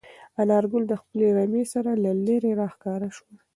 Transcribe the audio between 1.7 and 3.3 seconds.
سره له لیرې راښکاره شو.